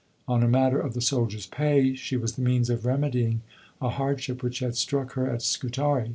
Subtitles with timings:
[0.27, 3.41] On a matter of the soldiers' pay, she was the means of remedying
[3.79, 6.09] a hardship which had struck her at Scutari.